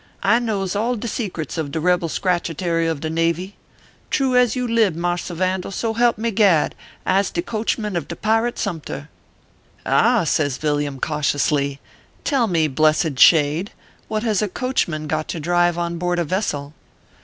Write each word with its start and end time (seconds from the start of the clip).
I 0.23 0.39
knows 0.39 0.75
all 0.75 0.95
de 0.95 1.07
secrets 1.07 1.59
of 1.59 1.69
de 1.69 1.79
rebel 1.79 2.09
Scratchetary 2.09 2.89
of 2.89 3.01
the 3.01 3.09
Navy. 3.11 3.55
True 4.09 4.35
as 4.35 4.55
you 4.55 4.67
lib, 4.67 4.95
Mars 4.95 5.29
r 5.29 5.37
Vandal, 5.37 5.69
so 5.69 5.93
help 5.93 6.17
me 6.17 6.31
gad, 6.31 6.73
I 7.05 7.21
se 7.21 7.29
de 7.35 7.43
coachman 7.43 7.95
of 7.95 8.07
de 8.07 8.15
pirate 8.15 8.57
Sumter." 8.57 9.09
"Ah!" 9.85 10.23
says 10.23 10.57
Villiam, 10.57 10.99
cautiously," 10.99 11.79
tell 12.23 12.47
me, 12.47 12.67
blessed 12.67 13.19
shade, 13.19 13.73
what 14.07 14.23
has 14.23 14.41
a 14.41 14.47
coachman 14.47 15.05
got 15.05 15.27
to 15.27 15.39
drive 15.39 15.77
on 15.77 15.99
board 15.99 16.17
a 16.17 16.23
vessel 16.23 16.73